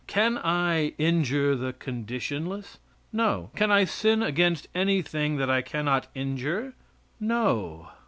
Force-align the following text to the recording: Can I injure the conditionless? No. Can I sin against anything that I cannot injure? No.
Can 0.07 0.39
I 0.39 0.95
injure 0.97 1.55
the 1.55 1.73
conditionless? 1.73 2.79
No. 3.13 3.51
Can 3.55 3.69
I 3.69 3.85
sin 3.85 4.23
against 4.23 4.67
anything 4.73 5.37
that 5.37 5.47
I 5.51 5.61
cannot 5.61 6.07
injure? 6.15 6.73
No. 7.19 7.89